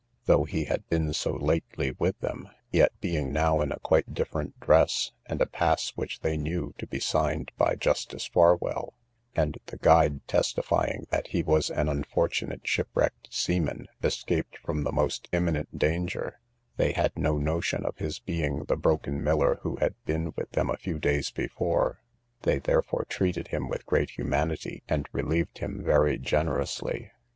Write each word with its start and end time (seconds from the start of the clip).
Though 0.25 0.45
he 0.45 0.63
had 0.63 0.89
been 0.89 1.13
so 1.13 1.33
lately 1.33 1.91
with 1.91 2.19
them, 2.21 2.49
yet, 2.71 2.91
being 3.01 3.31
now 3.31 3.61
in 3.61 3.71
a 3.71 3.77
quite 3.81 4.15
different 4.15 4.59
dress, 4.59 5.11
and 5.27 5.39
a 5.39 5.45
pass 5.45 5.91
which 5.91 6.21
they 6.21 6.37
knew 6.37 6.73
to 6.79 6.87
be 6.87 6.99
signed 6.99 7.51
by 7.55 7.75
Justice 7.75 8.25
Farwell, 8.27 8.95
and 9.35 9.59
the 9.67 9.77
guide 9.77 10.27
testifying 10.27 11.05
that 11.11 11.27
he 11.27 11.43
was 11.43 11.69
an 11.69 11.87
unfortunate 11.87 12.67
shipwrecked 12.67 13.31
seaman, 13.31 13.85
escaped 14.01 14.57
from 14.65 14.81
the 14.85 14.91
most 14.91 15.29
imminent 15.31 15.77
danger, 15.77 16.39
they 16.77 16.93
had 16.93 17.15
no 17.15 17.37
notion 17.37 17.85
of 17.85 17.97
his 17.99 18.17
being 18.17 18.63
the 18.63 18.75
broken 18.77 19.23
miller 19.23 19.59
who 19.61 19.75
had 19.75 19.93
been 20.05 20.33
with 20.35 20.49
them 20.53 20.71
a 20.71 20.77
few 20.77 20.97
days 20.97 21.29
before; 21.29 21.99
they 22.41 22.57
therefore 22.57 23.05
treated 23.07 23.49
him 23.49 23.69
with 23.69 23.85
great 23.85 24.09
humanity, 24.17 24.81
and 24.89 25.07
relieved 25.13 25.59
him 25.59 25.83
very 25.83 26.17
generously. 26.17 27.11